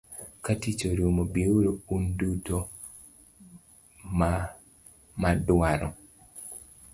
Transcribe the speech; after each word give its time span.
Katich 0.45 0.81
orumo, 0.91 1.23
bi 1.33 1.41
uru 1.57 1.73
un 1.95 2.03
duto 2.19 2.57
madwaro. 5.21 5.89